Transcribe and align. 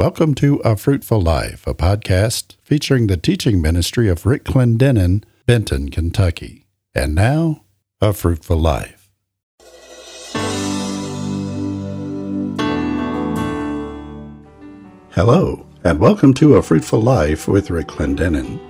Welcome 0.00 0.36
to 0.36 0.58
A 0.58 0.76
Fruitful 0.76 1.20
Life, 1.20 1.66
a 1.66 1.74
podcast 1.74 2.54
featuring 2.62 3.08
the 3.08 3.16
teaching 3.16 3.60
ministry 3.60 4.08
of 4.08 4.24
Rick 4.24 4.44
Clendenen, 4.44 5.24
Benton, 5.44 5.88
Kentucky. 5.88 6.66
And 6.94 7.16
now, 7.16 7.64
A 8.00 8.12
Fruitful 8.12 8.58
Life. 8.58 9.10
Hello, 15.10 15.66
and 15.82 15.98
welcome 15.98 16.32
to 16.34 16.54
A 16.54 16.62
Fruitful 16.62 17.02
Life 17.02 17.48
with 17.48 17.68
Rick 17.68 17.88
Clendenen. 17.88 18.60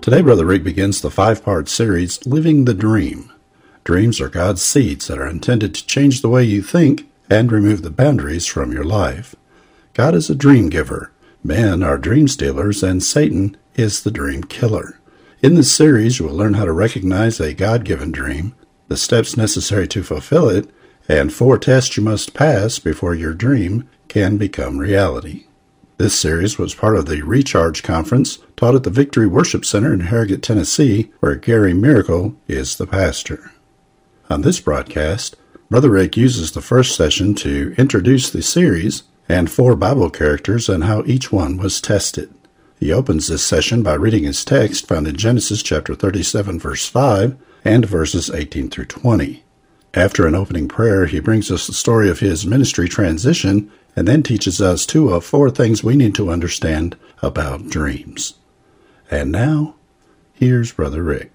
Today, 0.00 0.20
Brother 0.20 0.46
Rick 0.46 0.64
begins 0.64 1.00
the 1.00 1.12
five 1.12 1.44
part 1.44 1.68
series, 1.68 2.26
Living 2.26 2.64
the 2.64 2.74
Dream. 2.74 3.32
Dreams 3.84 4.20
are 4.20 4.28
God's 4.28 4.62
seeds 4.62 5.06
that 5.06 5.20
are 5.20 5.28
intended 5.28 5.76
to 5.76 5.86
change 5.86 6.22
the 6.22 6.28
way 6.28 6.42
you 6.42 6.60
think 6.60 7.08
and 7.30 7.52
remove 7.52 7.82
the 7.82 7.90
boundaries 7.90 8.46
from 8.46 8.72
your 8.72 8.82
life. 8.82 9.36
God 9.96 10.14
is 10.14 10.28
a 10.28 10.34
dream 10.34 10.68
giver, 10.68 11.10
men 11.42 11.82
are 11.82 11.96
dream 11.96 12.28
stealers, 12.28 12.82
and 12.82 13.02
Satan 13.02 13.56
is 13.76 14.02
the 14.02 14.10
dream 14.10 14.44
killer. 14.44 15.00
In 15.40 15.54
this 15.54 15.72
series, 15.72 16.18
you 16.18 16.26
will 16.26 16.34
learn 16.34 16.52
how 16.52 16.66
to 16.66 16.72
recognize 16.72 17.40
a 17.40 17.54
God 17.54 17.86
given 17.86 18.12
dream, 18.12 18.54
the 18.88 18.98
steps 18.98 19.38
necessary 19.38 19.88
to 19.88 20.02
fulfill 20.02 20.50
it, 20.50 20.68
and 21.08 21.32
four 21.32 21.56
tests 21.56 21.96
you 21.96 22.02
must 22.02 22.34
pass 22.34 22.78
before 22.78 23.14
your 23.14 23.32
dream 23.32 23.88
can 24.06 24.36
become 24.36 24.76
reality. 24.76 25.46
This 25.96 26.20
series 26.20 26.58
was 26.58 26.74
part 26.74 26.98
of 26.98 27.06
the 27.06 27.22
Recharge 27.22 27.82
Conference 27.82 28.40
taught 28.54 28.74
at 28.74 28.82
the 28.82 28.90
Victory 28.90 29.26
Worship 29.26 29.64
Center 29.64 29.94
in 29.94 30.00
Harrogate, 30.00 30.42
Tennessee, 30.42 31.10
where 31.20 31.36
Gary 31.36 31.72
Miracle 31.72 32.36
is 32.48 32.76
the 32.76 32.86
pastor. 32.86 33.50
On 34.28 34.42
this 34.42 34.60
broadcast, 34.60 35.36
Brother 35.70 35.88
Rick 35.88 36.18
uses 36.18 36.52
the 36.52 36.60
first 36.60 36.94
session 36.94 37.34
to 37.36 37.74
introduce 37.78 38.28
the 38.28 38.42
series 38.42 39.04
and 39.28 39.50
four 39.50 39.76
Bible 39.76 40.10
characters 40.10 40.68
and 40.68 40.84
how 40.84 41.02
each 41.04 41.32
one 41.32 41.56
was 41.56 41.80
tested. 41.80 42.32
He 42.78 42.92
opens 42.92 43.28
this 43.28 43.44
session 43.44 43.82
by 43.82 43.94
reading 43.94 44.24
his 44.24 44.44
text 44.44 44.86
found 44.86 45.08
in 45.08 45.16
Genesis 45.16 45.62
chapter 45.62 45.94
37 45.94 46.60
verse 46.60 46.86
5 46.86 47.36
and 47.64 47.86
verses 47.86 48.30
18 48.30 48.70
through 48.70 48.84
20. 48.86 49.42
After 49.94 50.26
an 50.26 50.34
opening 50.34 50.68
prayer, 50.68 51.06
he 51.06 51.20
brings 51.20 51.50
us 51.50 51.66
the 51.66 51.72
story 51.72 52.10
of 52.10 52.20
his 52.20 52.46
ministry 52.46 52.88
transition 52.88 53.72
and 53.96 54.06
then 54.06 54.22
teaches 54.22 54.60
us 54.60 54.84
two 54.84 55.08
of 55.08 55.24
four 55.24 55.50
things 55.50 55.82
we 55.82 55.96
need 55.96 56.14
to 56.16 56.30
understand 56.30 56.96
about 57.22 57.68
dreams. 57.68 58.34
And 59.10 59.32
now, 59.32 59.76
here's 60.34 60.72
Brother 60.72 61.02
Rick. 61.02 61.32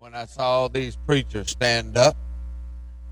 When 0.00 0.14
I 0.14 0.26
saw 0.26 0.66
these 0.66 0.96
preachers 0.96 1.52
stand 1.52 1.96
up, 1.96 2.16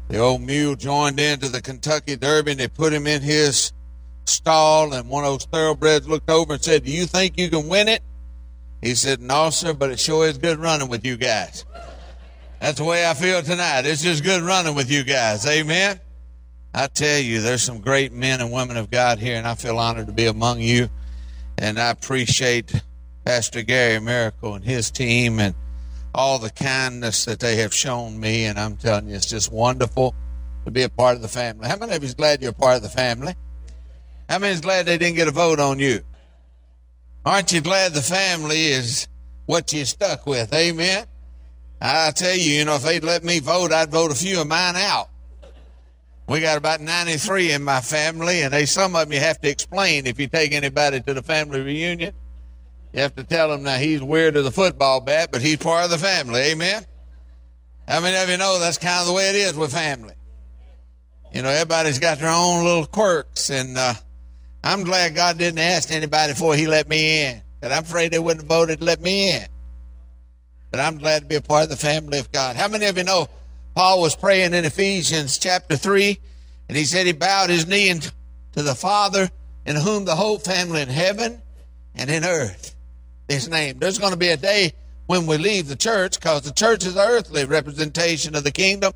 the 0.09 0.19
old 0.19 0.43
mule 0.43 0.75
joined 0.75 1.21
into 1.21 1.49
the 1.49 1.63
Kentucky 1.63 2.17
Derby 2.17 2.51
and 2.53 2.61
they 2.61 2.69
put 2.69 2.93
him 2.93 3.07
in 3.07 3.23
his 3.23 3.73
stall 4.25 4.93
and 4.93 5.09
one 5.09 5.25
of 5.25 5.33
those 5.33 5.47
thoroughbreds 5.47 6.09
looked 6.09 6.31
over 6.31 6.55
and 6.55 6.63
said, 6.63 6.85
Do 6.85 6.91
you 6.91 7.07
think 7.07 7.39
you 7.39 7.51
can 7.51 7.69
win 7.69 7.89
it? 7.89 8.03
He 8.81 8.95
said, 8.95 9.21
No, 9.21 9.51
sir, 9.51 9.73
but 9.73 9.91
it 9.91 10.01
sure 10.01 10.27
is 10.27 10.39
good 10.39 10.59
running 10.59 10.89
with 10.89 11.05
you 11.05 11.17
guys. 11.17 11.65
That's 12.61 12.79
the 12.79 12.85
way 12.85 13.09
I 13.09 13.15
feel 13.15 13.43
tonight. 13.43 13.87
It's 13.87 14.03
just 14.03 14.25
good 14.25 14.43
running 14.43 14.75
with 14.75 14.91
you 14.91 15.05
guys. 15.05 15.47
Amen. 15.47 16.01
I 16.73 16.89
tell 16.89 17.21
you, 17.21 17.41
there's 17.41 17.63
some 17.63 17.81
great 17.81 18.13
men 18.13 18.41
and 18.41 18.51
women 18.51 18.77
of 18.77 18.91
God 18.91 19.19
here, 19.19 19.37
and 19.37 19.47
I 19.47 19.55
feel 19.55 19.79
honored 19.79 20.07
to 20.07 20.13
be 20.13 20.27
among 20.27 20.61
you. 20.61 20.89
And 21.57 21.79
I 21.79 21.91
appreciate 21.91 22.83
Pastor 23.25 23.63
Gary 23.63 24.01
Miracle 24.01 24.55
and 24.55 24.65
his 24.65 24.91
team 24.91 25.39
and 25.39 25.55
all 26.15 26.39
the 26.39 26.51
kindness 26.51 27.27
that 27.27 27.39
they 27.39 27.57
have 27.57 27.73
shown 27.73 28.19
me. 28.19 28.47
And 28.47 28.59
I'm 28.59 28.77
telling 28.77 29.09
you, 29.09 29.15
it's 29.15 29.27
just 29.27 29.53
wonderful 29.53 30.15
to 30.65 30.71
be 30.71 30.83
a 30.83 30.89
part 30.89 31.17
of 31.17 31.23
the 31.23 31.29
family. 31.29 31.69
How 31.69 31.77
many 31.77 31.95
of 31.95 32.03
you 32.03 32.09
is 32.09 32.15
glad 32.15 32.43
you're 32.43 32.51
a 32.51 32.55
part 32.55 32.77
of 32.77 32.83
the 32.83 32.89
family? 32.89 33.35
How 34.29 34.39
many 34.39 34.53
is 34.53 34.61
glad 34.61 34.87
they 34.87 34.99
didn't 34.99 35.17
get 35.17 35.29
a 35.29 35.33
vote 35.33 35.61
on 35.61 35.79
you? 35.79 36.01
Aren't 37.25 37.53
you 37.53 37.61
glad 37.61 37.93
the 37.93 38.03
family 38.03 38.67
is 38.67 39.09
what 39.47 39.73
you're 39.73 39.85
stuck 39.85 40.27
with? 40.27 40.53
Amen. 40.53 41.07
I 41.81 42.11
tell 42.13 42.35
you, 42.35 42.53
you 42.53 42.65
know, 42.65 42.77
if 42.77 42.83
they'd 42.83 43.05
let 43.05 43.25
me 43.25 43.41
vote, 43.41 43.73
I'd 43.73 43.91
vote 43.91 44.11
a 44.11 44.15
few 44.15 44.41
of 44.41 44.47
mine 44.47 44.77
out. 44.77 45.11
We 46.27 46.41
got 46.41 46.57
about 46.57 46.81
93 46.81 47.53
in 47.53 47.63
my 47.63 47.81
family, 47.81 48.43
and 48.43 48.53
they 48.53 48.65
some 48.65 48.97
of 48.97 49.03
them 49.03 49.13
you 49.13 49.21
have 49.21 49.41
to 49.43 49.49
explain 49.51 50.07
if 50.07 50.19
you 50.19 50.27
take 50.27 50.53
anybody 50.53 51.01
to 51.01 51.13
the 51.13 51.23
family 51.23 51.61
reunion. 51.61 52.15
You 52.95 53.01
have 53.01 53.15
to 53.17 53.25
tell 53.25 53.51
them 53.51 53.65
now 53.65 53.77
he's 53.77 54.03
weird 54.03 54.37
as 54.37 54.47
a 54.47 54.51
football 54.51 55.01
bat, 55.01 55.31
but 55.33 55.43
he's 55.43 55.59
part 55.59 55.85
of 55.85 55.91
the 55.91 55.99
family. 55.99 56.41
Amen. 56.41 56.87
How 57.87 58.01
many 58.01 58.17
of 58.17 58.31
you 58.31 58.39
know 58.39 58.59
that's 58.59 58.79
kind 58.79 59.01
of 59.01 59.07
the 59.07 59.13
way 59.13 59.29
it 59.29 59.37
is 59.37 59.55
with 59.55 59.73
family? 59.73 60.15
You 61.35 61.43
know, 61.43 61.51
everybody's 61.51 61.99
got 61.99 62.19
their 62.19 62.31
own 62.31 62.65
little 62.65 62.87
quirks, 62.87 63.51
and 63.51 63.77
uh, 63.77 63.95
I'm 64.65 64.83
glad 64.83 65.15
God 65.15 65.37
didn't 65.37 65.59
ask 65.59 65.93
anybody 65.93 66.33
before 66.33 66.57
He 66.57 66.67
let 66.67 66.89
me 66.89 67.23
in, 67.23 67.43
because 67.61 67.77
I'm 67.77 67.85
afraid 67.85 68.13
they 68.13 68.19
wouldn't 68.19 68.43
have 68.43 68.49
voted 68.49 68.79
to 68.79 68.85
let 68.85 69.01
me 69.01 69.31
in. 69.31 69.47
But 70.71 70.81
I'm 70.81 70.97
glad 70.97 71.23
to 71.23 71.29
be 71.29 71.35
a 71.35 71.43
part 71.43 71.65
of 71.65 71.69
the 71.69 71.77
family 71.77 72.19
of 72.19 72.33
God. 72.33 72.57
How 72.57 72.69
many 72.69 72.87
of 72.87 72.97
you 72.97 73.05
know 73.05 73.29
Paul 73.75 74.01
was 74.01 74.17
praying 74.17 74.55
in 74.55 74.65
Ephesians 74.65 75.37
chapter 75.37 75.77
3, 75.77 76.19
and 76.69 76.79
he 76.79 76.85
said 76.85 77.07
he 77.07 77.13
bowed 77.13 77.51
his 77.51 77.67
knee 77.67 77.93
to 77.93 78.63
the 78.63 78.75
Father, 78.75 79.31
in 79.67 79.77
whom 79.77 80.07
the 80.07 80.17
whole 80.17 80.39
family 80.39 80.81
in 80.81 80.89
heaven 80.89 81.43
and 81.95 82.11
in 82.11 82.25
earth 82.25 82.75
is 83.29 83.49
named. 83.49 83.81
There's 83.81 83.99
going 83.99 84.13
to 84.13 84.19
be 84.19 84.29
a 84.29 84.37
day 84.37 84.73
when 85.07 85.27
we 85.27 85.37
leave 85.37 85.69
the 85.69 85.77
church 85.77 86.19
because 86.19 86.43
the 86.43 86.53
church 86.53 86.87
is 86.87 86.95
the 86.95 87.07
earthly 87.07 87.45
representation 87.45 88.35
of 88.35 88.45
the 88.45 88.51
kingdom. 88.51 88.95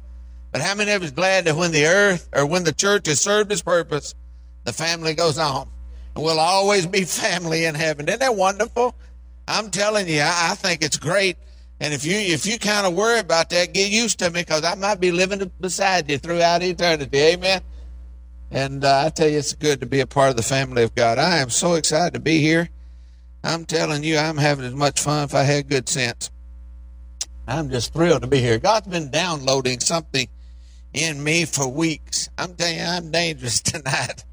But 0.50 0.62
how 0.62 0.74
many 0.74 0.92
of 0.92 1.02
us 1.02 1.10
glad 1.10 1.44
that 1.44 1.56
when 1.56 1.72
the 1.72 1.86
earth 1.86 2.28
or 2.32 2.46
when 2.46 2.64
the 2.64 2.72
church 2.72 3.06
has 3.06 3.20
served 3.20 3.52
its 3.52 3.60
purpose, 3.60 4.14
the 4.68 4.72
family 4.72 5.14
goes 5.14 5.38
on? 5.38 5.68
And 6.14 6.24
we'll 6.24 6.38
always 6.38 6.86
be 6.86 7.04
family 7.04 7.64
in 7.64 7.74
heaven. 7.74 8.06
Isn't 8.06 8.20
that 8.20 8.36
wonderful? 8.36 8.94
I'm 9.46 9.70
telling 9.70 10.08
you, 10.08 10.20
I, 10.20 10.50
I 10.50 10.54
think 10.54 10.82
it's 10.82 10.98
great. 10.98 11.36
And 11.80 11.94
if 11.94 12.04
you 12.04 12.16
if 12.16 12.44
you 12.44 12.58
kind 12.58 12.86
of 12.86 12.94
worry 12.94 13.20
about 13.20 13.50
that, 13.50 13.72
get 13.72 13.90
used 13.90 14.18
to 14.18 14.30
me 14.30 14.42
because 14.42 14.64
I 14.64 14.74
might 14.74 15.00
be 15.00 15.12
living 15.12 15.50
beside 15.60 16.10
you 16.10 16.18
throughout 16.18 16.62
eternity. 16.62 17.18
Amen. 17.18 17.62
And 18.50 18.84
uh, 18.84 19.04
I 19.06 19.10
tell 19.10 19.28
you, 19.28 19.38
it's 19.38 19.54
good 19.54 19.80
to 19.80 19.86
be 19.86 20.00
a 20.00 20.06
part 20.06 20.30
of 20.30 20.36
the 20.36 20.42
family 20.42 20.82
of 20.82 20.94
God. 20.94 21.18
I 21.18 21.38
am 21.38 21.50
so 21.50 21.74
excited 21.74 22.14
to 22.14 22.20
be 22.20 22.40
here. 22.40 22.68
I'm 23.44 23.64
telling 23.64 24.02
you, 24.02 24.18
I'm 24.18 24.38
having 24.38 24.64
as 24.64 24.74
much 24.74 25.00
fun 25.00 25.24
if 25.24 25.34
I 25.34 25.44
had 25.44 25.68
good 25.68 25.88
sense. 25.88 26.30
I'm 27.46 27.70
just 27.70 27.92
thrilled 27.92 28.22
to 28.22 28.28
be 28.28 28.40
here. 28.40 28.58
God's 28.58 28.88
been 28.88 29.10
downloading 29.10 29.80
something 29.80 30.28
in 30.92 31.22
me 31.22 31.44
for 31.44 31.68
weeks. 31.68 32.28
I'm 32.36 32.54
telling 32.54 32.78
you, 32.78 32.84
I'm 32.84 33.10
dangerous 33.10 33.60
tonight 33.62 34.24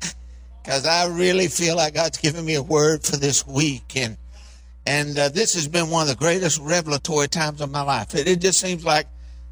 because 0.65 0.85
I 0.85 1.07
really 1.07 1.47
feel 1.47 1.75
like 1.75 1.93
God's 1.93 2.17
given 2.17 2.43
me 2.43 2.55
a 2.55 2.63
word 2.63 3.03
for 3.03 3.17
this 3.17 3.45
week. 3.45 3.95
And 3.95 4.17
and 4.87 5.17
uh, 5.17 5.29
this 5.29 5.53
has 5.55 5.67
been 5.67 5.89
one 5.89 6.03
of 6.03 6.09
the 6.09 6.15
greatest 6.15 6.59
revelatory 6.59 7.27
times 7.27 7.61
of 7.61 7.71
my 7.71 7.81
life. 7.81 8.13
It, 8.15 8.27
it 8.27 8.41
just 8.41 8.59
seems 8.59 8.83
like 8.83 9.07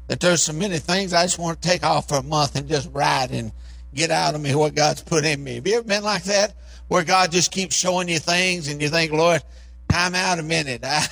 that 0.08 0.20
there's 0.20 0.42
so 0.42 0.52
many 0.52 0.78
things 0.78 1.12
I 1.12 1.24
just 1.24 1.38
want 1.38 1.60
to 1.60 1.68
take 1.68 1.82
off 1.82 2.08
for 2.08 2.16
a 2.16 2.22
month 2.22 2.56
and 2.56 2.68
just 2.68 2.90
ride 2.92 3.30
and 3.30 3.52
get 3.94 4.10
out 4.10 4.34
of 4.34 4.40
me 4.40 4.54
what 4.54 4.74
God's 4.74 5.02
put 5.02 5.24
in 5.24 5.42
me. 5.42 5.54
Have 5.56 5.66
you 5.66 5.76
ever 5.76 5.84
been 5.84 6.04
like 6.04 6.24
that? 6.24 6.54
where 6.88 7.04
God 7.04 7.32
just 7.32 7.50
keeps 7.50 7.74
showing 7.74 8.08
you 8.08 8.18
things 8.18 8.68
and 8.68 8.80
you 8.80 8.88
think, 8.88 9.12
Lord, 9.12 9.42
time 9.88 10.14
out 10.14 10.38
a 10.38 10.42
minute. 10.42 10.82
I, 10.84 11.06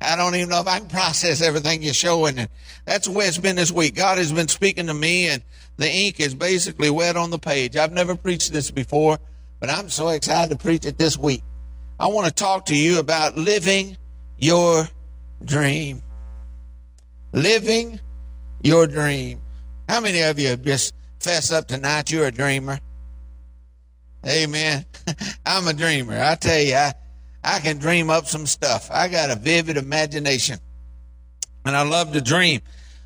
I 0.00 0.16
don't 0.16 0.34
even 0.34 0.48
know 0.48 0.60
if 0.60 0.66
I 0.66 0.78
can 0.78 0.88
process 0.88 1.42
everything 1.42 1.82
you're 1.82 1.94
showing. 1.94 2.38
And 2.38 2.48
that's 2.84 3.06
the 3.06 3.12
way 3.12 3.26
it's 3.26 3.38
been 3.38 3.56
this 3.56 3.72
week. 3.72 3.94
God 3.94 4.18
has 4.18 4.32
been 4.32 4.48
speaking 4.48 4.86
to 4.86 4.94
me 4.94 5.28
and 5.28 5.42
the 5.76 5.90
ink 5.90 6.20
is 6.20 6.34
basically 6.34 6.90
wet 6.90 7.16
on 7.16 7.30
the 7.30 7.38
page. 7.38 7.76
I've 7.76 7.92
never 7.92 8.16
preached 8.16 8.52
this 8.52 8.70
before, 8.70 9.18
but 9.60 9.70
I'm 9.70 9.88
so 9.88 10.08
excited 10.08 10.50
to 10.50 10.62
preach 10.62 10.86
it 10.86 10.98
this 10.98 11.16
week. 11.16 11.42
I 12.00 12.06
want 12.08 12.26
to 12.28 12.32
talk 12.32 12.66
to 12.66 12.76
you 12.76 12.98
about 12.98 13.36
living 13.36 13.96
your 14.38 14.88
dream. 15.44 16.02
Living 17.32 18.00
your 18.62 18.86
dream. 18.86 19.40
How 19.88 20.00
many 20.00 20.22
of 20.22 20.38
you 20.38 20.56
just 20.56 20.94
fess 21.20 21.50
up 21.50 21.66
tonight 21.66 22.10
you're 22.10 22.26
a 22.26 22.32
dreamer? 22.32 22.78
Amen. 24.26 24.84
I'm 25.46 25.66
a 25.66 25.72
dreamer. 25.72 26.20
I 26.20 26.34
tell 26.34 26.60
you, 26.60 26.74
I, 26.74 26.92
I 27.42 27.60
can 27.60 27.78
dream 27.78 28.10
up 28.10 28.26
some 28.26 28.46
stuff. 28.46 28.90
I 28.92 29.08
got 29.08 29.30
a 29.30 29.36
vivid 29.36 29.76
imagination. 29.76 30.58
And 31.64 31.76
I 31.76 31.82
love 31.82 32.12
to 32.12 32.20
dream. 32.20 32.60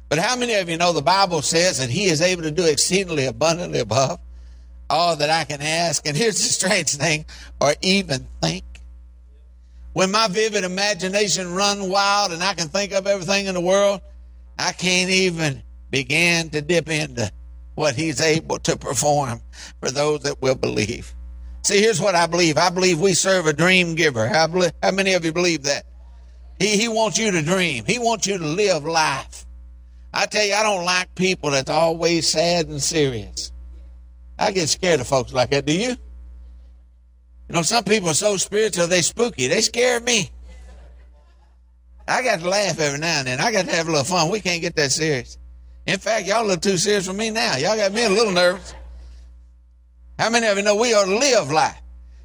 But 0.09 0.19
how 0.19 0.37
many 0.37 0.55
of 0.55 0.69
you 0.69 0.77
know 0.77 0.93
the 0.93 1.03
Bible 1.03 1.43
says 1.43 1.79
that 1.79 1.91
He 1.91 2.05
is 2.05 2.21
able 2.21 2.43
to 2.43 2.51
do 2.51 2.65
exceedingly 2.65 3.27
abundantly 3.27 3.81
above 3.81 4.21
all 4.93 5.17
that 5.17 5.31
I 5.31 5.45
can 5.45 5.63
ask? 5.63 6.07
And 6.07 6.17
here's 6.17 6.37
the 6.37 6.43
strange 6.43 6.95
thing, 6.95 7.25
or 7.61 7.75
even 7.81 8.29
think. 8.43 8.65
When 9.95 10.11
my 10.11 10.29
vivid 10.29 10.65
imagination 10.65 11.55
run 11.55 11.89
wild 11.91 12.33
and 12.33 12.43
I 12.43 12.55
can 12.55 12.69
think 12.69 12.93
of 12.93 13.07
everything 13.07 13.47
in 13.47 13.55
the 13.55 13.61
world, 13.61 14.01
I 14.59 14.73
can't 14.73 15.11
even 15.11 15.63
begin 15.91 16.51
to 16.51 16.63
dip 16.63 16.89
into 16.89 17.31
what 17.75 17.95
he's 17.95 18.21
able 18.21 18.59
to 18.61 18.77
perform 18.77 19.41
for 19.81 19.91
those 19.91 20.21
that 20.21 20.41
will 20.41 20.55
believe. 20.55 21.15
See, 21.63 21.81
here's 21.81 22.01
what 22.01 22.15
I 22.15 22.27
believe. 22.27 22.59
I 22.59 22.71
believe 22.71 23.01
we 23.01 23.15
serve 23.15 23.47
a 23.47 23.53
dream 23.53 23.95
giver. 23.95 24.27
How, 24.27 24.47
believe, 24.47 24.73
how 24.83 24.91
many 24.91 25.15
of 25.15 25.25
you 25.25 25.33
believe 25.33 25.63
that? 25.65 25.87
He, 26.59 26.77
he 26.77 26.89
wants 26.89 27.19
you 27.19 27.31
to 27.31 27.43
dream. 27.43 27.85
He 27.87 27.99
wants 27.99 28.27
you 28.27 28.39
to 28.39 28.45
live 28.45 28.85
life. 28.85 29.47
I 30.13 30.27
tell 30.27 30.45
you, 30.45 30.55
I 30.55 30.63
don't 30.63 30.85
like 30.85 31.15
people 31.15 31.51
that's 31.51 31.71
always 31.71 32.29
sad 32.29 32.67
and 32.69 32.83
serious. 32.83 33.52
I 34.39 34.53
get 34.53 34.69
scared 34.69 35.01
of 35.01 35.07
folks 35.07 35.33
like 35.33 35.51
that. 35.51 35.67
Do 35.67 35.73
you? 35.73 35.97
You 37.49 37.57
know, 37.59 37.63
some 37.63 37.85
people 37.85 38.09
are 38.09 38.15
so 38.15 38.37
spiritual, 38.37 38.87
they 38.87 39.03
spooky. 39.03 39.47
They 39.47 39.61
scare 39.61 40.01
me. 40.01 40.31
I 42.09 42.23
got 42.23 42.41
to 42.41 42.49
laugh 42.49 42.81
every 42.81 42.99
now 42.99 43.19
and 43.19 43.29
then. 43.29 43.41
I 43.41 43.53
got 43.53 43.67
to 43.67 43.73
have 43.73 43.87
a 43.89 43.91
little 43.91 44.05
fun. 44.05 44.31
We 44.31 44.41
can't 44.41 44.61
get 44.61 44.75
that 44.77 44.91
serious. 44.91 45.39
In 45.87 45.99
fact, 45.99 46.27
y'all 46.27 46.47
look 46.47 46.61
too 46.61 46.77
serious 46.77 47.07
for 47.07 47.13
me 47.13 47.31
now. 47.31 47.57
Y'all 47.57 47.77
got 47.77 47.93
me 47.93 48.05
a 48.05 48.09
little 48.09 48.33
nervous. 48.33 48.75
How 50.19 50.31
many 50.31 50.47
of 50.47 50.57
you 50.57 50.63
know 50.63 50.77
we 50.77 50.95
ought 50.95 51.05
to 51.05 51.17
live 51.17 51.51
life? 51.51 51.81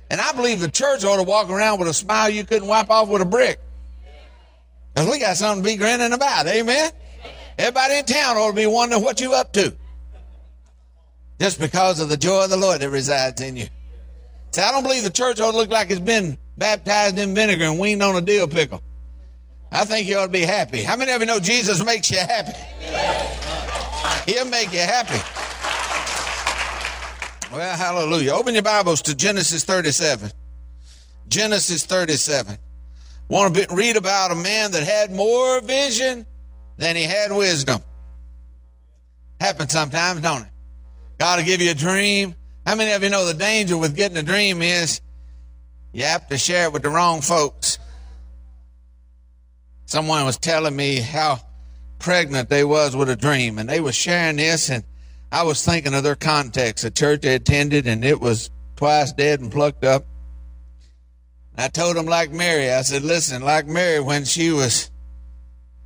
And 0.10 0.22
I 0.22 0.32
believe 0.32 0.60
the 0.60 0.70
church 0.70 1.04
ought 1.04 1.18
to 1.18 1.24
walk 1.24 1.50
around 1.50 1.80
with 1.80 1.90
a 1.90 1.94
smile 1.94 2.30
you 2.30 2.46
couldn't 2.46 2.68
wipe 2.68 2.90
off 2.90 3.10
with 3.10 3.22
a 3.22 3.26
brick. 3.26 3.60
Because 4.94 5.10
we 5.10 5.20
got 5.20 5.38
something 5.38 5.64
to 5.64 5.70
be 5.70 5.76
grinning 5.76 6.14
about. 6.14 6.48
Amen? 6.48 6.92
Everybody 7.58 7.96
in 7.96 8.06
town 8.06 8.38
ought 8.38 8.52
to 8.52 8.56
be 8.56 8.68
wondering 8.68 9.04
what 9.04 9.20
you 9.20 9.34
up 9.34 9.52
to. 9.54 9.76
Just 11.40 11.60
because 11.60 12.00
of 12.00 12.10
the 12.10 12.18
joy 12.18 12.46
of 12.46 12.50
the 12.50 12.58
Lord 12.58 12.82
that 12.82 12.90
resides 12.90 13.42
in 13.42 13.56
you. 13.56 13.68
See, 14.52 14.62
I 14.62 14.72
don't 14.72 14.84
believe 14.84 15.04
the 15.04 15.10
church 15.10 15.40
ought 15.40 15.52
to 15.52 15.58
look 15.58 15.70
like 15.70 15.92
it's 15.92 16.00
been 16.00 16.38
baptized 16.58 17.20
in 17.20 17.36
vinegar 17.36 17.66
and 17.66 17.80
weaned 17.80 18.02
on 18.02 18.16
a 18.16 18.22
dill 18.22 18.48
pickle. 18.48 18.82
I 19.72 19.86
think 19.86 20.08
you 20.08 20.18
ought 20.18 20.28
to 20.28 20.32
be 20.32 20.42
happy. 20.42 20.82
How 20.82 20.96
many 20.96 21.12
of 21.12 21.20
you 21.20 21.28
know 21.28 21.40
Jesus 21.40 21.84
makes 21.84 22.10
you 22.10 22.18
happy? 22.18 22.54
He'll 24.32 24.46
make 24.46 24.72
you 24.74 24.80
happy. 24.80 25.22
Well, 27.54 27.78
hallelujah. 27.78 28.34
Open 28.34 28.54
your 28.54 28.64
Bibles 28.64 29.02
to 29.04 29.16
Genesis 29.16 29.64
37. 29.64 30.32
Genesis 31.28 31.86
37. 31.86 32.58
Want 33.30 33.56
to 33.56 33.68
read 33.76 33.98
about 33.98 34.32
a 34.32 34.36
man 34.36 34.72
that 34.72 34.84
had 34.84 35.12
more 35.12 35.62
vision 35.62 36.26
than 36.78 36.96
he 36.96 37.04
had 37.04 37.32
wisdom. 37.32 37.82
Happens 39.40 39.72
sometimes, 39.72 40.22
don't 40.22 40.44
it? 40.44 40.48
God 41.18 41.40
will 41.40 41.46
give 41.46 41.62
you 41.62 41.72
a 41.72 41.76
dream. 41.76 42.36
How 42.66 42.76
many 42.76 42.92
of 42.92 43.04
you 43.04 43.10
know 43.10 43.26
the 43.26 43.34
danger 43.34 43.78
with 43.78 43.96
getting 43.96 44.18
a 44.18 44.24
dream 44.24 44.62
is 44.62 45.02
you 45.94 46.04
have 46.04 46.28
to 46.28 46.38
share 46.38 46.66
it 46.66 46.74
with 46.74 46.84
the 46.84 46.90
wrong 46.90 47.22
folks? 47.22 47.80
Someone 49.86 50.26
was 50.26 50.38
telling 50.38 50.76
me 50.76 50.98
how 50.98 51.40
pregnant 51.98 52.50
they 52.50 52.64
was 52.64 52.96
with 52.96 53.10
a 53.10 53.16
dream, 53.16 53.58
and 53.58 53.70
they 53.70 53.80
was 53.80 53.96
sharing 53.96 54.36
this, 54.36 54.70
and 54.70 54.84
I 55.32 55.44
was 55.44 55.64
thinking 55.64 55.94
of 55.94 56.04
their 56.04 56.16
context, 56.16 56.84
a 56.84 56.92
church 56.92 57.22
they 57.22 57.36
attended, 57.36 57.88
and 57.88 58.04
it 58.06 58.20
was 58.20 58.50
twice 58.76 59.12
dead 59.14 59.40
and 59.40 59.52
plucked 59.52 59.84
up. 59.84 60.06
And 61.56 61.66
I 61.66 61.68
told 61.70 61.96
them 61.96 62.06
like 62.06 62.32
Mary. 62.32 62.72
I 62.72 62.82
said, 62.84 63.04
listen, 63.04 63.42
like 63.42 63.66
Mary 63.66 64.00
when 64.00 64.26
she 64.26 64.52
was 64.52 64.92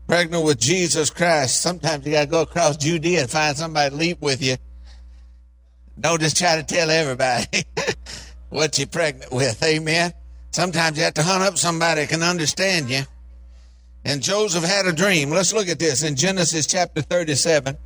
pregnant 0.08 0.44
with 0.44 0.60
Jesus 0.60 1.10
Christ, 1.10 1.62
sometimes 1.62 2.06
you 2.06 2.12
got 2.12 2.22
to 2.22 2.28
go 2.28 2.42
across 2.42 2.78
Judea 2.78 3.22
and 3.22 3.30
find 3.30 3.56
somebody 3.56 3.92
to 3.92 3.96
leap 3.96 4.22
with 4.22 4.44
you. 4.44 4.58
Don't 6.02 6.20
just 6.20 6.38
try 6.38 6.56
to 6.56 6.64
tell 6.64 6.90
everybody 6.90 7.64
what 8.50 8.78
you're 8.78 8.88
pregnant 8.88 9.32
with. 9.32 9.62
Amen. 9.64 10.14
Sometimes 10.50 10.98
you 10.98 11.04
have 11.04 11.14
to 11.14 11.24
hunt 11.24 11.44
up 11.44 11.58
somebody 11.58 12.02
that 12.02 12.10
can 12.10 12.24
understand 12.24 12.90
you. 12.90 13.04
And 14.04 14.24
Joseph 14.24 14.64
had 14.64 14.88
a 14.88 14.94
dream. 14.94 15.30
Let's 15.30 15.54
look 15.54 15.70
at 15.70 15.78
this 15.78 16.04
in 16.04 16.16
Genesis 16.16 16.66
chapter 16.66 17.02
37. 17.02 17.78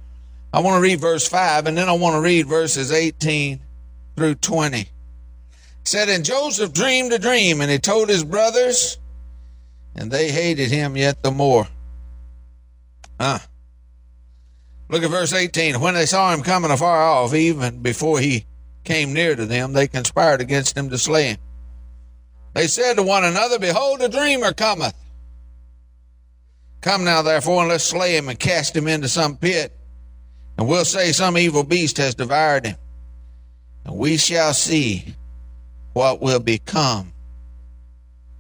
I 0.54 0.60
want 0.62 0.78
to 0.78 0.82
read 0.82 1.02
verse 1.02 1.28
5 1.28 1.68
and 1.68 1.78
then 1.78 1.90
I 1.90 1.94
want 1.94 2.16
to 2.16 2.22
read 2.22 2.48
verses 2.48 2.92
18 2.92 3.60
through 4.16 4.36
20. 4.36 4.80
It 4.80 4.88
said, 5.84 6.08
And 6.08 6.24
Joseph 6.24 6.74
dreamed 6.74 7.12
a 7.12 7.20
dream, 7.20 7.62
and 7.62 7.70
he 7.70 7.78
told 7.78 8.10
his 8.10 8.24
brothers, 8.24 8.98
and 9.94 10.10
they 10.10 10.32
hated 10.32 10.72
him 10.72 10.96
yet 10.96 11.22
the 11.22 11.32
more. 11.32 11.68
Huh. 13.20 13.40
Look 14.90 15.04
at 15.04 15.10
verse 15.10 15.34
18. 15.34 15.80
When 15.80 15.96
they 15.96 16.06
saw 16.06 16.34
him 16.34 16.42
coming 16.42 16.72
afar 16.72 17.02
off, 17.02 17.34
even 17.34 17.82
before 17.82 18.20
he 18.20 18.46
came 18.84 19.14
near 19.14 19.36
to 19.36 19.46
them, 19.46 19.74
they 19.74 19.88
conspired 19.88 20.42
against 20.42 20.78
him 20.78 20.90
to 20.90 20.98
slay 20.98 21.30
him. 21.30 21.38
They 22.54 22.68
said 22.68 22.96
to 22.96 23.04
one 23.04 23.24
another, 23.24 23.60
Behold, 23.60 24.02
a 24.02 24.10
dreamer 24.10 24.54
cometh. 24.54 24.96
Come 26.82 27.04
now, 27.04 27.24
therefore, 27.24 27.62
and 27.62 27.70
let's 27.70 27.84
slay 27.84 28.16
him 28.16 28.30
and 28.30 28.40
cast 28.40 28.76
him 28.76 28.88
into 28.88 29.10
some 29.10 29.38
pit. 29.38 29.76
And 30.58 30.68
we'll 30.68 30.86
say 30.86 31.12
some 31.12 31.38
evil 31.38 31.64
beast 31.64 31.98
has 31.98 32.16
devoured 32.16 32.66
him. 32.68 32.78
And 33.86 33.98
we 33.98 34.18
shall 34.18 34.54
see 34.54 35.16
what 35.94 36.22
will 36.22 36.40
become 36.40 37.12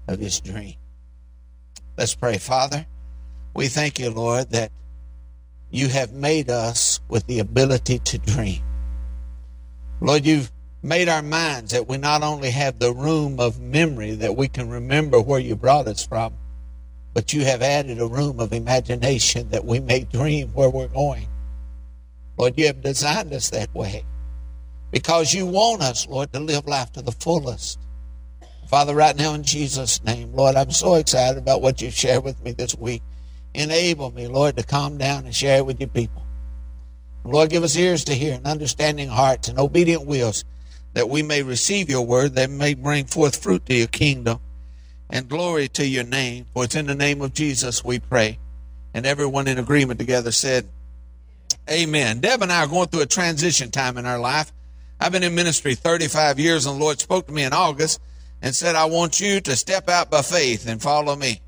of 0.07 0.19
his 0.19 0.39
dream. 0.39 0.75
Let's 1.97 2.15
pray. 2.15 2.37
Father, 2.37 2.85
we 3.53 3.67
thank 3.67 3.99
you, 3.99 4.11
Lord, 4.11 4.51
that 4.51 4.71
you 5.75 5.89
have 5.89 6.13
made 6.13 6.49
us 6.49 7.01
with 7.09 7.27
the 7.27 7.39
ability 7.39 7.99
to 7.99 8.17
dream. 8.17 8.63
Lord, 9.99 10.25
you've 10.25 10.49
made 10.81 11.09
our 11.09 11.21
minds 11.21 11.71
that 11.71 11.87
we 11.87 11.97
not 11.97 12.23
only 12.23 12.49
have 12.51 12.79
the 12.79 12.93
room 12.93 13.41
of 13.41 13.59
memory 13.59 14.11
that 14.15 14.37
we 14.37 14.47
can 14.47 14.69
remember 14.69 15.19
where 15.19 15.39
you 15.39 15.55
brought 15.55 15.87
us 15.87 16.05
from, 16.05 16.33
but 17.13 17.33
you 17.33 17.43
have 17.43 17.61
added 17.61 17.99
a 17.99 18.07
room 18.07 18.39
of 18.39 18.53
imagination 18.53 19.49
that 19.49 19.65
we 19.65 19.79
may 19.81 20.05
dream 20.05 20.47
where 20.49 20.69
we're 20.69 20.87
going. 20.87 21.27
Lord, 22.37 22.57
you 22.57 22.67
have 22.67 22.81
designed 22.81 23.33
us 23.33 23.49
that 23.49 23.73
way 23.75 24.05
because 24.91 25.33
you 25.33 25.45
want 25.45 25.81
us, 25.81 26.07
Lord, 26.07 26.31
to 26.31 26.39
live 26.39 26.67
life 26.67 26.93
to 26.93 27.01
the 27.01 27.11
fullest. 27.11 27.79
Father, 28.69 28.95
right 28.95 29.15
now 29.15 29.33
in 29.33 29.43
Jesus' 29.43 30.01
name, 30.05 30.33
Lord, 30.33 30.55
I'm 30.55 30.71
so 30.71 30.95
excited 30.95 31.37
about 31.37 31.61
what 31.61 31.81
you've 31.81 31.93
shared 31.93 32.23
with 32.23 32.41
me 32.43 32.51
this 32.53 32.75
week. 32.75 33.01
Enable 33.55 34.11
me, 34.11 34.27
Lord, 34.27 34.57
to 34.57 34.63
calm 34.63 34.97
down 34.97 35.25
and 35.25 35.33
share 35.33 35.59
it 35.59 35.65
with 35.65 35.79
your 35.79 35.89
people. 35.89 36.23
Lord, 37.23 37.49
give 37.49 37.63
us 37.63 37.75
ears 37.75 38.03
to 38.05 38.13
hear 38.13 38.33
and 38.33 38.45
understanding 38.45 39.09
hearts 39.09 39.47
and 39.47 39.57
obedient 39.57 40.05
wills 40.05 40.43
that 40.93 41.09
we 41.09 41.23
may 41.23 41.41
receive 41.41 41.89
your 41.89 42.05
word, 42.05 42.35
that 42.35 42.49
may 42.49 42.73
bring 42.73 43.05
forth 43.05 43.41
fruit 43.41 43.65
to 43.65 43.73
your 43.73 43.87
kingdom 43.87 44.39
and 45.09 45.29
glory 45.29 45.67
to 45.69 45.85
your 45.85 46.03
name. 46.03 46.45
For 46.53 46.65
it's 46.65 46.75
in 46.75 46.87
the 46.87 46.95
name 46.95 47.21
of 47.21 47.33
Jesus 47.33 47.83
we 47.83 47.99
pray. 47.99 48.39
And 48.93 49.05
everyone 49.05 49.47
in 49.47 49.57
agreement 49.57 49.99
together 49.99 50.31
said, 50.31 50.67
Amen. 51.69 52.19
Deb 52.19 52.41
and 52.41 52.51
I 52.51 52.63
are 52.63 52.67
going 52.67 52.87
through 52.89 53.01
a 53.01 53.07
transition 53.07 53.71
time 53.71 53.97
in 53.97 54.05
our 54.05 54.19
life. 54.19 54.53
I've 54.99 55.11
been 55.11 55.23
in 55.23 55.35
ministry 55.35 55.75
35 55.75 56.39
years, 56.39 56.65
and 56.65 56.75
the 56.75 56.83
Lord 56.83 56.99
spoke 56.99 57.27
to 57.27 57.33
me 57.33 57.43
in 57.43 57.53
August 57.53 57.99
and 58.41 58.55
said, 58.55 58.75
I 58.75 58.85
want 58.85 59.19
you 59.19 59.41
to 59.41 59.55
step 59.55 59.89
out 59.89 60.11
by 60.11 60.21
faith 60.21 60.67
and 60.67 60.81
follow 60.81 61.15
me. 61.15 61.41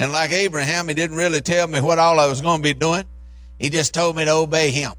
And 0.00 0.12
like 0.12 0.32
Abraham, 0.32 0.88
he 0.88 0.94
didn't 0.94 1.18
really 1.18 1.42
tell 1.42 1.68
me 1.68 1.78
what 1.82 1.98
all 1.98 2.18
I 2.18 2.26
was 2.26 2.40
going 2.40 2.60
to 2.60 2.62
be 2.62 2.72
doing. 2.72 3.04
He 3.58 3.68
just 3.68 3.92
told 3.92 4.16
me 4.16 4.24
to 4.24 4.32
obey 4.32 4.70
him. 4.70 4.92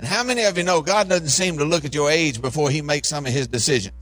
And 0.00 0.08
how 0.08 0.24
many 0.24 0.42
of 0.42 0.58
you 0.58 0.64
know 0.64 0.82
God 0.82 1.08
doesn't 1.08 1.28
seem 1.28 1.56
to 1.58 1.64
look 1.64 1.84
at 1.84 1.94
your 1.94 2.10
age 2.10 2.42
before 2.42 2.68
he 2.68 2.82
makes 2.82 3.08
some 3.08 3.26
of 3.26 3.32
his 3.32 3.46
decisions? 3.46 3.94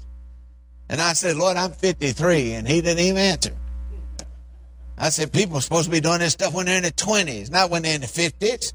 And 0.89 1.03
I 1.03 1.13
said, 1.13 1.37
Lord, 1.37 1.59
I'm 1.59 1.73
53. 1.73 2.55
And 2.55 2.67
he 2.67 2.81
didn't 2.81 3.05
even 3.05 3.19
answer. 3.19 3.55
I 4.97 5.11
said, 5.11 5.35
people 5.35 5.59
are 5.59 5.61
supposed 5.61 5.85
to 5.85 5.91
be 5.91 6.01
doing 6.01 6.21
this 6.21 6.33
stuff 6.33 6.55
when 6.55 6.65
they're 6.65 6.79
in 6.79 6.83
their 6.83 6.93
20s, 6.93 7.51
not 7.51 7.69
when 7.69 7.83
they're 7.83 7.95
in 7.95 8.01
the 8.01 8.07
50s. 8.07 8.73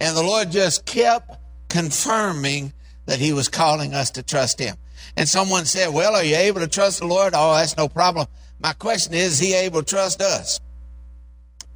And 0.00 0.16
the 0.16 0.22
Lord 0.22 0.52
just 0.52 0.86
kept 0.86 1.36
confirming 1.68 2.72
that 3.06 3.18
he 3.18 3.32
was 3.32 3.48
calling 3.48 3.92
us 3.92 4.12
to 4.12 4.22
trust 4.22 4.60
him. 4.60 4.76
And 5.16 5.28
someone 5.28 5.64
said, 5.64 5.92
well, 5.92 6.14
are 6.14 6.22
you 6.22 6.36
able 6.36 6.60
to 6.60 6.68
trust 6.68 7.00
the 7.00 7.06
Lord? 7.06 7.32
Oh, 7.34 7.54
that's 7.54 7.76
no 7.76 7.88
problem. 7.88 8.28
My 8.64 8.72
question 8.72 9.12
is, 9.12 9.34
is 9.34 9.38
he 9.40 9.52
able 9.52 9.82
to 9.82 9.86
trust 9.86 10.22
us? 10.22 10.58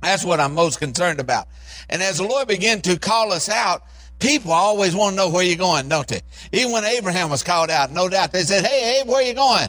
That's 0.01 0.25
what 0.25 0.41
I'm 0.41 0.55
most 0.55 0.79
concerned 0.79 1.21
about. 1.21 1.47
And 1.91 2.03
as 2.03 2.17
the 2.17 2.23
Lord 2.23 2.49
began 2.49 2.81
to 2.81 2.99
call 2.99 3.31
us 3.31 3.51
out, 3.51 3.83
People 4.21 4.53
always 4.53 4.97
want 4.97 5.13
to 5.13 5.17
know 5.17 5.29
where 5.29 5.45
you're 5.45 5.59
going, 5.59 5.89
don't 5.91 6.09
they? 6.09 6.23
Even 6.51 6.73
when 6.73 6.85
Abraham 6.85 7.29
was 7.29 7.43
called 7.45 7.71
out, 7.71 7.93
no 7.93 8.09
doubt 8.09 8.33
they 8.33 8.43
said, 8.43 8.65
Hey, 8.65 9.01
Abe, 9.01 9.07
where 9.07 9.23
you 9.23 9.35
going? 9.35 9.69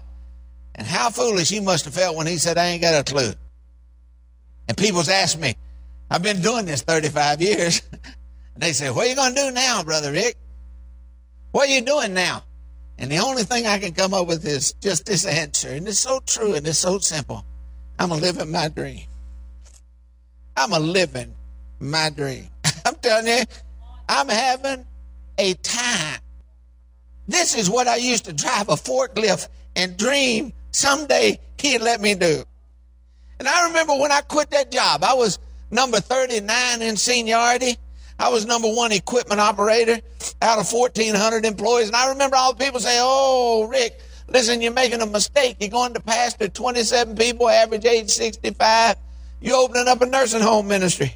And 0.75 0.87
how 0.87 1.09
foolish 1.09 1.49
he 1.49 1.59
must 1.59 1.85
have 1.85 1.93
felt 1.93 2.15
when 2.15 2.25
he 2.25 2.37
said, 2.37 2.57
I 2.57 2.67
ain't 2.67 2.81
got 2.81 2.99
a 2.99 3.03
clue. 3.03 3.33
And 4.69 4.77
people's 4.77 5.09
asked 5.09 5.39
me, 5.39 5.55
I've 6.09 6.23
been 6.23 6.41
doing 6.41 6.65
this 6.65 6.81
35 6.83 7.41
years. 7.41 7.81
and 7.91 8.01
they 8.63 8.71
say, 8.71 8.89
What 8.89 9.05
are 9.05 9.09
you 9.09 9.15
going 9.15 9.35
to 9.35 9.41
do 9.41 9.51
now, 9.51 9.83
Brother 9.83 10.13
Rick? 10.13 10.35
What 11.51 11.67
are 11.67 11.71
you 11.71 11.81
doing 11.81 12.13
now? 12.13 12.43
And 12.99 13.09
the 13.09 13.17
only 13.19 13.43
thing 13.43 13.65
I 13.65 13.79
can 13.79 13.93
come 13.93 14.13
up 14.13 14.27
with 14.27 14.45
is 14.45 14.73
just 14.73 15.05
this 15.05 15.25
answer. 15.25 15.69
And 15.69 15.87
it's 15.87 15.99
so 15.99 16.19
true 16.25 16.53
and 16.53 16.67
it's 16.67 16.79
so 16.79 16.99
simple. 16.99 17.45
I'm 17.97 18.11
a 18.11 18.17
living 18.17 18.51
my 18.51 18.67
dream. 18.67 19.05
I'm 20.57 20.73
a 20.73 20.79
living 20.79 21.33
my 21.79 22.09
dream. 22.09 22.49
I'm 22.85 22.95
telling 22.95 23.27
you, 23.27 23.43
I'm 24.09 24.27
having 24.27 24.85
a 25.37 25.53
time. 25.55 26.19
This 27.27 27.55
is 27.55 27.69
what 27.69 27.87
I 27.87 27.95
used 27.95 28.25
to 28.25 28.33
drive 28.33 28.67
a 28.67 28.73
forklift 28.73 29.47
and 29.77 29.95
dream 29.95 30.51
someday 30.71 31.39
he'd 31.57 31.79
let 31.79 32.01
me 32.01 32.15
do. 32.15 32.43
And 33.39 33.47
I 33.47 33.67
remember 33.67 33.95
when 33.95 34.11
I 34.11 34.21
quit 34.21 34.49
that 34.51 34.71
job, 34.71 35.03
I 35.05 35.13
was 35.13 35.39
number 35.71 36.01
39 36.01 36.81
in 36.81 36.97
seniority. 36.97 37.77
I 38.19 38.27
was 38.29 38.45
number 38.45 38.67
one 38.67 38.91
equipment 38.91 39.39
operator 39.39 40.01
out 40.41 40.59
of 40.59 40.71
1,400 40.71 41.45
employees. 41.45 41.87
And 41.87 41.95
I 41.95 42.09
remember 42.09 42.35
all 42.35 42.53
the 42.53 42.63
people 42.63 42.81
say, 42.81 42.97
Oh, 42.99 43.67
Rick, 43.71 43.97
listen, 44.27 44.61
you're 44.61 44.73
making 44.73 45.01
a 45.01 45.05
mistake. 45.05 45.55
You're 45.59 45.69
going 45.69 45.93
to 45.93 46.01
pastor 46.01 46.49
27 46.49 47.15
people, 47.15 47.49
average 47.49 47.85
age 47.85 48.09
65. 48.09 48.97
You're 49.39 49.55
opening 49.55 49.87
up 49.87 50.01
a 50.01 50.05
nursing 50.05 50.41
home 50.41 50.67
ministry. 50.67 51.15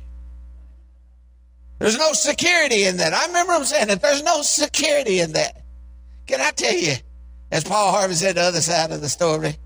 There's 1.79 1.97
no 1.97 2.13
security 2.13 2.85
in 2.85 2.97
that. 2.97 3.13
I 3.13 3.27
remember 3.27 3.53
him 3.53 3.65
saying 3.65 3.87
that 3.87 4.01
there's 4.01 4.23
no 4.23 4.41
security 4.41 5.19
in 5.19 5.33
that. 5.33 5.61
Can 6.25 6.39
I 6.39 6.51
tell 6.51 6.73
you? 6.73 6.93
As 7.51 7.65
Paul 7.65 7.91
Harvey 7.91 8.13
said, 8.13 8.35
the 8.35 8.41
other 8.41 8.61
side 8.61 8.91
of 8.91 9.01
the 9.01 9.09
story, 9.09 9.57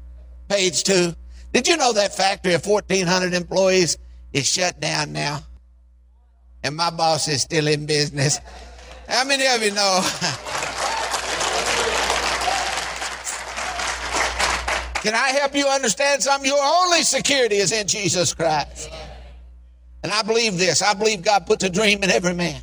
page 0.50 0.84
two. 0.84 1.16
Did 1.54 1.68
you 1.68 1.78
know 1.78 1.94
that 1.94 2.16
factory 2.16 2.54
of 2.54 2.66
1,400 2.66 3.34
employees 3.34 3.98
is 4.34 4.48
shut 4.48 4.80
down 4.80 5.14
now? 5.14 5.47
And 6.68 6.76
my 6.76 6.90
boss 6.90 7.30
is 7.30 7.42
still 7.42 7.66
in 7.66 7.86
business. 7.86 8.42
How 9.08 9.24
many 9.24 9.48
of 9.48 9.64
you 9.64 9.72
know? 9.72 10.02
Can 15.02 15.16
I 15.16 15.30
help 15.30 15.56
you 15.56 15.66
understand 15.66 16.22
something? 16.22 16.52
Your 16.52 16.62
only 16.62 17.04
security 17.04 17.56
is 17.56 17.72
in 17.72 17.88
Jesus 17.88 18.34
Christ. 18.34 18.92
And 20.04 20.12
I 20.12 20.24
believe 20.24 20.58
this. 20.58 20.82
I 20.82 20.94
believe 20.94 21.22
God 21.22 21.46
puts 21.46 21.64
a 21.64 21.70
dream 21.70 22.04
in 22.04 22.12
every 22.12 22.34
man. 22.34 22.62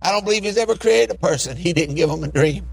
I 0.00 0.10
don't 0.10 0.24
believe 0.24 0.44
He's 0.44 0.56
ever 0.56 0.74
created 0.74 1.14
a 1.14 1.18
person. 1.18 1.58
He 1.58 1.74
didn't 1.74 1.96
give 1.96 2.08
them 2.08 2.24
a 2.24 2.28
dream. 2.28 2.66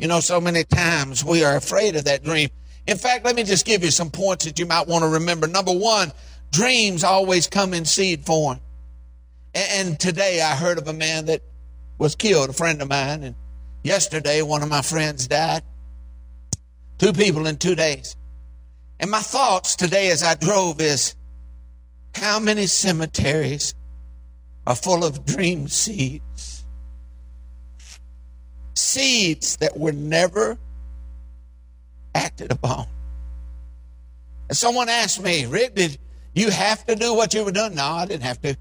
You 0.00 0.08
know, 0.08 0.18
so 0.18 0.40
many 0.40 0.64
times 0.64 1.24
we 1.24 1.44
are 1.44 1.54
afraid 1.54 1.94
of 1.94 2.06
that 2.06 2.24
dream. 2.24 2.48
In 2.88 2.98
fact, 2.98 3.24
let 3.24 3.36
me 3.36 3.44
just 3.44 3.64
give 3.64 3.84
you 3.84 3.92
some 3.92 4.10
points 4.10 4.46
that 4.46 4.58
you 4.58 4.66
might 4.66 4.88
want 4.88 5.04
to 5.04 5.08
remember. 5.08 5.46
Number 5.46 5.72
one, 5.72 6.10
dreams 6.50 7.04
always 7.04 7.46
come 7.46 7.72
in 7.72 7.84
seed 7.84 8.26
form. 8.26 8.58
And 9.54 9.98
today 9.98 10.40
I 10.40 10.54
heard 10.54 10.78
of 10.78 10.88
a 10.88 10.92
man 10.92 11.26
that 11.26 11.42
was 11.98 12.14
killed, 12.14 12.50
a 12.50 12.52
friend 12.52 12.80
of 12.80 12.88
mine, 12.88 13.22
and 13.22 13.34
yesterday 13.82 14.42
one 14.42 14.62
of 14.62 14.68
my 14.68 14.82
friends 14.82 15.26
died. 15.26 15.62
Two 16.98 17.12
people 17.12 17.46
in 17.46 17.56
two 17.56 17.74
days. 17.74 18.16
And 19.00 19.10
my 19.10 19.20
thoughts 19.20 19.76
today 19.76 20.10
as 20.10 20.22
I 20.22 20.34
drove 20.34 20.80
is 20.80 21.14
how 22.14 22.40
many 22.40 22.66
cemeteries 22.66 23.74
are 24.66 24.74
full 24.74 25.04
of 25.04 25.24
dream 25.24 25.68
seeds? 25.68 26.64
Seeds 28.74 29.56
that 29.58 29.76
were 29.78 29.92
never 29.92 30.58
acted 32.14 32.50
upon. 32.52 32.86
And 34.48 34.56
someone 34.56 34.88
asked 34.88 35.22
me, 35.22 35.46
Rick, 35.46 35.74
did 35.74 35.98
you 36.34 36.50
have 36.50 36.84
to 36.86 36.96
do 36.96 37.14
what 37.14 37.34
you 37.34 37.44
were 37.44 37.52
doing? 37.52 37.74
No, 37.74 37.84
I 37.84 38.06
didn't 38.06 38.22
have 38.22 38.40
to. 38.42 38.56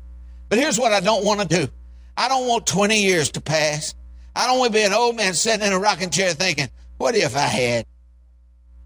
But 0.50 0.60
here's 0.60 0.80
what 0.80 0.94
I 0.94 1.00
don't 1.00 1.25
want 1.25 1.42
to 1.42 1.48
do. 1.48 1.72
I 2.16 2.27
don't 2.30 2.48
want 2.48 2.66
20 2.66 3.01
years 3.01 3.32
to 3.32 3.42
pass. 3.42 3.94
I 4.36 4.48
don't 4.48 4.60
want 4.60 4.74
to 4.74 4.80
be 4.80 4.86
an 4.86 4.94
old 4.94 5.16
man 5.16 5.34
sitting 5.34 5.66
in 5.66 5.74
a 5.74 5.80
rocking 5.80 6.10
chair 6.10 6.34
thinking, 6.34 6.70
what 6.98 7.16
if 7.16 7.36
I 7.36 7.42
had? 7.42 7.86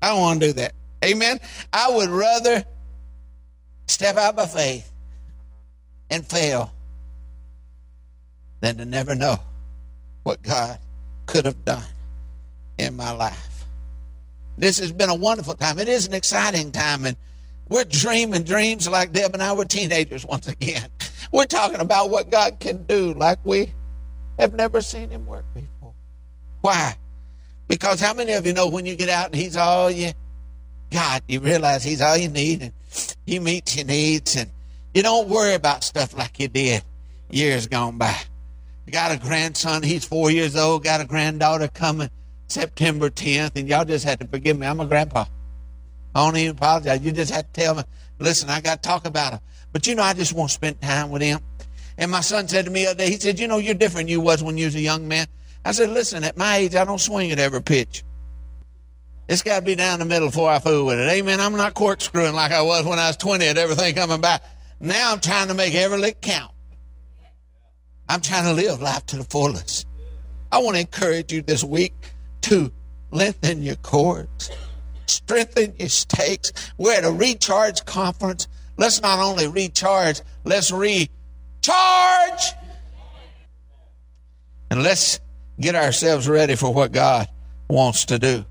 I 0.02 0.10
don't 0.10 0.20
want 0.20 0.42
to 0.42 0.48
do 0.48 0.54
that. 0.54 0.74
Amen. 1.04 1.40
I 1.72 1.92
would 1.92 2.10
rather 2.10 2.64
step 3.88 4.18
out 4.18 4.36
by 4.36 4.46
faith 4.46 4.92
and 6.10 6.26
fail 6.26 6.74
than 8.62 8.78
to 8.78 8.86
never 8.86 9.16
know 9.16 9.38
what 10.24 10.42
God 10.42 10.80
could 11.26 11.46
have 11.46 11.66
done 11.66 11.84
in 12.78 12.96
my 12.96 13.12
life. 13.12 13.66
This 14.58 14.80
has 14.80 14.92
been 14.92 15.10
a 15.10 15.16
wonderful 15.16 15.56
time. 15.56 15.80
It 15.80 15.88
is 15.88 16.08
an 16.08 16.14
exciting 16.14 16.72
time, 16.72 17.06
and 17.06 17.18
we're 17.70 17.86
dreaming 17.86 18.44
dreams 18.44 18.88
like 18.88 19.12
Deb 19.12 19.34
and 19.34 19.42
I 19.42 19.54
were 19.54 19.66
teenagers 19.66 20.26
once 20.26 20.48
again. 20.48 20.90
We're 21.32 21.46
talking 21.46 21.80
about 21.80 22.10
what 22.10 22.30
God 22.30 22.60
can 22.60 22.84
do 22.84 23.14
like 23.14 23.40
we 23.44 23.74
have 24.40 24.54
never 24.54 24.82
seen 24.82 25.10
Him 25.10 25.26
work 25.26 25.46
before. 25.54 25.94
Why? 26.62 26.96
Because 27.68 28.00
how 28.00 28.14
many 28.14 28.34
of 28.34 28.46
you 28.46 28.54
know 28.54 28.68
when 28.68 28.86
you 28.86 28.96
get 28.96 29.10
out 29.10 29.28
and 29.28 29.36
He's 29.36 29.58
all 29.58 29.90
you 29.90 30.12
got, 30.90 31.24
you 31.28 31.40
realize 31.40 31.84
He's 31.84 32.02
all 32.02 32.18
you 32.18 32.30
need 32.30 32.62
and 32.62 32.74
He 33.26 33.40
meets 33.40 33.76
your 33.76 33.86
needs 33.86 34.36
and 34.36 34.50
you 34.94 35.04
don't 35.04 35.30
worry 35.30 35.54
about 35.54 35.84
stuff 35.84 36.18
like 36.18 36.40
you 36.40 36.48
did 36.48 36.84
years 37.30 37.68
gone 37.68 37.98
by. 37.98 38.16
You 38.86 38.92
got 38.92 39.12
a 39.12 39.18
grandson, 39.18 39.84
he's 39.84 40.04
four 40.04 40.32
years 40.32 40.56
old, 40.56 40.84
got 40.84 41.02
a 41.02 41.06
granddaughter 41.06 41.68
coming 41.70 42.10
September 42.48 43.10
10th, 43.10 43.52
and 43.56 43.70
y'all 43.70 43.86
just 43.86 44.04
had 44.04 44.20
to 44.20 44.28
forgive 44.28 44.60
me. 44.60 44.68
I'm 44.68 44.82
a 44.82 44.86
grandpa. 44.86 45.26
I 46.14 46.26
don't 46.26 46.36
even 46.38 46.58
apologize. 46.58 47.02
You 47.02 47.12
just 47.12 47.32
had 47.32 47.54
to 47.54 47.62
tell 47.62 47.76
me, 47.76 47.84
listen, 48.20 48.50
I 48.50 48.60
got 48.60 48.84
to 48.84 48.90
talk 48.90 49.06
about 49.06 49.34
him. 49.34 49.40
But 49.72 49.88
you 49.88 49.96
know, 49.96 50.04
I 50.04 50.14
just 50.14 50.34
want 50.34 50.50
to 50.50 50.54
spend 50.54 50.82
time 50.82 51.10
with 51.10 51.22
him. 51.22 51.40
And 51.98 52.12
my 52.12 52.22
son 52.22 52.48
said 52.48 52.66
to 52.66 52.72
me 52.72 52.84
the 52.84 52.92
other 52.92 52.98
day, 53.00 53.10
he 53.10 53.18
said, 53.18 53.40
you 53.40 53.48
know, 53.48 53.58
you're 53.58 53.76
different 53.76 54.10
you 54.10 54.22
was 54.22 54.44
when 54.44 54.58
you 54.58 54.66
was 54.66 54.76
a 54.76 54.82
young 54.82 55.08
man. 55.08 55.28
I 55.64 55.72
said, 55.72 55.90
listen, 55.90 56.24
at 56.24 56.38
my 56.38 56.58
age, 56.58 56.76
I 56.76 56.84
don't 56.84 57.00
swing 57.00 57.32
at 57.32 57.40
every 57.40 57.62
pitch. 57.62 58.04
It's 59.28 59.44
got 59.44 59.60
to 59.60 59.66
be 59.66 59.76
down 59.76 60.00
the 60.00 60.06
middle 60.06 60.28
before 60.28 60.50
I 60.50 60.60
fool 60.60 60.86
with 60.88 61.00
it. 61.00 61.08
Amen. 61.10 61.40
I'm 61.40 61.56
not 61.56 61.74
corkscrewing 61.74 62.34
like 62.34 62.52
I 62.52 62.62
was 62.64 62.86
when 62.86 63.00
I 63.00 63.08
was 63.08 63.18
20 63.18 63.46
at 63.46 63.58
everything 63.58 63.96
coming 63.96 64.20
by. 64.20 64.40
Now 64.80 65.12
I'm 65.12 65.20
trying 65.20 65.48
to 65.48 65.54
make 65.54 65.76
every 65.76 66.00
lick 66.00 66.22
count. 66.22 66.52
I'm 68.10 68.20
trying 68.20 68.44
to 68.44 68.54
live 68.54 68.82
life 68.82 69.06
to 69.08 69.18
the 69.18 69.24
fullest. 69.24 69.88
I 70.52 70.58
want 70.58 70.76
to 70.76 70.82
encourage 70.82 71.32
you 71.32 71.42
this 71.42 71.64
week 71.64 71.94
to 72.42 72.72
lengthen 73.12 73.62
your 73.62 73.76
cords, 73.78 74.52
strengthen 75.06 75.76
your 75.78 75.88
stakes. 75.88 76.52
We're 76.78 76.96
at 76.96 77.06
a 77.06 77.12
recharge 77.12 77.86
conference. 77.86 78.48
Let's 78.78 79.02
not 79.02 79.20
only 79.20 79.48
recharge, 79.48 80.22
let's 80.44 80.72
recharge. 80.72 81.12
And 84.70 84.84
let's 84.84 85.20
get 85.60 85.76
ourselves 85.76 86.28
ready 86.28 86.56
for 86.56 86.74
what 86.74 86.92
God 86.92 87.28
wants 87.70 88.06
to 88.06 88.18
do. 88.20 88.46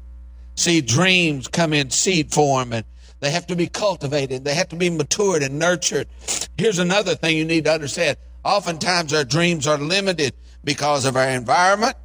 See, 0.55 0.81
dreams 0.81 1.49
come 1.49 1.73
in 1.73 1.91
seed 1.91 2.33
form 2.33 2.73
and 2.73 2.85
they 3.21 3.31
have 3.31 3.47
to 3.49 3.57
be 3.57 3.67
cultivated. 3.67 4.45
They 4.45 4.55
have 4.55 4.69
to 4.69 4.77
be 4.77 4.91
matured 4.91 5.43
and 5.43 5.59
nurtured. 5.59 6.09
Here's 6.57 6.79
another 6.79 7.15
thing 7.15 7.37
you 7.37 7.45
need 7.45 7.65
to 7.65 7.73
understand. 7.73 8.17
Oftentimes 8.45 9.12
our 9.12 9.25
dreams 9.25 9.67
are 9.67 9.79
limited 9.79 10.35
because 10.65 11.05
of 11.05 11.17
our 11.17 11.29
environment, 11.29 11.97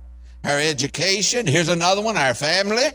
our 0.43 0.59
education. 0.59 1.47
Here's 1.47 1.69
another 1.69 2.01
one, 2.01 2.17
our 2.17 2.33
family, 2.33 2.91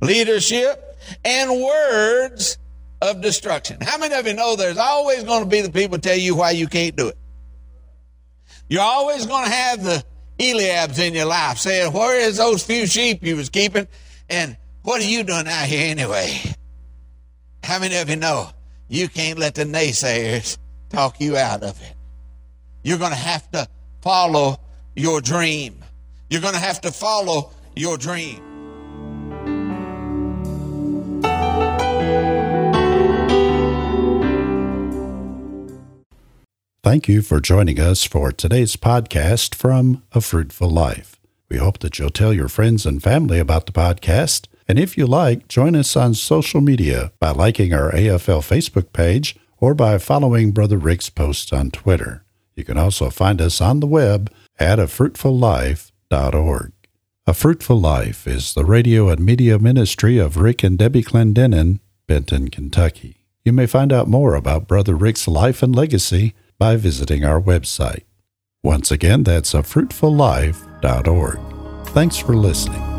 leadership, 0.00 0.98
and 1.24 1.62
words 1.62 2.58
of 3.02 3.20
destruction. 3.20 3.78
How 3.82 3.98
many 3.98 4.14
of 4.14 4.26
you 4.26 4.32
know 4.32 4.54
there's 4.54 4.78
always 4.78 5.24
going 5.24 5.42
to 5.42 5.48
be 5.48 5.60
the 5.60 5.72
people 5.72 5.98
tell 5.98 6.16
you 6.16 6.36
why 6.36 6.52
you 6.52 6.68
can't 6.68 6.96
do 6.96 7.08
it? 7.08 7.18
You're 8.68 8.80
always 8.80 9.26
going 9.26 9.44
to 9.44 9.50
have 9.50 9.82
the 9.82 10.04
Eliabs 10.38 10.98
in 10.98 11.12
your 11.12 11.26
life 11.26 11.58
saying, 11.58 11.92
where 11.92 12.18
is 12.18 12.36
those 12.36 12.64
few 12.64 12.86
sheep 12.86 13.22
you 13.22 13.36
was 13.36 13.50
keeping? 13.50 13.88
And 14.30 14.56
what 14.82 15.00
are 15.00 15.04
you 15.04 15.24
doing 15.24 15.48
out 15.48 15.66
here 15.66 15.90
anyway? 15.90 16.40
How 17.64 17.80
many 17.80 17.96
of 17.96 18.08
you 18.08 18.16
know 18.16 18.48
you 18.88 19.08
can't 19.08 19.38
let 19.38 19.56
the 19.56 19.64
naysayers 19.64 20.56
talk 20.88 21.20
you 21.20 21.36
out 21.36 21.64
of 21.64 21.80
it? 21.82 21.94
You're 22.84 22.98
going 22.98 23.10
to 23.10 23.16
have 23.16 23.50
to 23.50 23.66
follow 24.00 24.58
your 24.94 25.20
dream. 25.20 25.84
You're 26.30 26.40
going 26.40 26.54
to 26.54 26.60
have 26.60 26.80
to 26.82 26.92
follow 26.92 27.50
your 27.74 27.98
dream. 27.98 28.51
Thank 36.84 37.06
you 37.06 37.22
for 37.22 37.40
joining 37.40 37.78
us 37.78 38.02
for 38.02 38.32
today's 38.32 38.74
podcast 38.74 39.54
from 39.54 40.02
A 40.10 40.20
Fruitful 40.20 40.68
Life. 40.68 41.20
We 41.48 41.58
hope 41.58 41.78
that 41.78 41.96
you'll 41.96 42.10
tell 42.10 42.32
your 42.32 42.48
friends 42.48 42.84
and 42.84 43.00
family 43.00 43.38
about 43.38 43.66
the 43.66 43.72
podcast. 43.72 44.48
And 44.66 44.80
if 44.80 44.98
you 44.98 45.06
like, 45.06 45.46
join 45.46 45.76
us 45.76 45.94
on 45.94 46.14
social 46.14 46.60
media 46.60 47.12
by 47.20 47.30
liking 47.30 47.72
our 47.72 47.92
AFL 47.92 48.42
Facebook 48.42 48.92
page 48.92 49.36
or 49.58 49.74
by 49.74 49.96
following 49.98 50.50
Brother 50.50 50.76
Rick's 50.76 51.08
posts 51.08 51.52
on 51.52 51.70
Twitter. 51.70 52.24
You 52.56 52.64
can 52.64 52.76
also 52.76 53.10
find 53.10 53.40
us 53.40 53.60
on 53.60 53.78
the 53.78 53.86
web 53.86 54.28
at 54.58 54.80
afruitfullife.org. 54.80 56.72
A 57.28 57.34
Fruitful 57.34 57.80
Life 57.80 58.26
is 58.26 58.54
the 58.54 58.64
radio 58.64 59.08
and 59.08 59.20
media 59.24 59.60
ministry 59.60 60.18
of 60.18 60.36
Rick 60.36 60.64
and 60.64 60.76
Debbie 60.76 61.04
Clendenen, 61.04 61.78
Benton, 62.08 62.50
Kentucky. 62.50 63.18
You 63.44 63.52
may 63.52 63.66
find 63.66 63.92
out 63.92 64.08
more 64.08 64.34
about 64.34 64.66
Brother 64.66 64.96
Rick's 64.96 65.28
life 65.28 65.62
and 65.62 65.76
legacy 65.76 66.34
by 66.62 66.76
visiting 66.76 67.24
our 67.24 67.40
website. 67.40 68.04
Once 68.62 68.92
again, 68.92 69.24
that's 69.24 69.52
afruitfullife.org. 69.52 71.40
Thanks 71.88 72.16
for 72.16 72.36
listening. 72.36 72.91